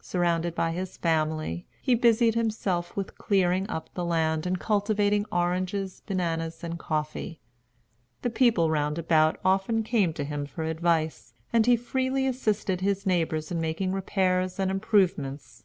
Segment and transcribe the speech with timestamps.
[0.00, 6.02] Surrounded by his family, he busied himself with clearing up the land and cultivating oranges,
[6.06, 7.38] bananas, and coffee.
[8.22, 13.06] The people round about often came to him for advice, and he freely assisted his
[13.06, 15.62] neighbors in making repairs and improvements.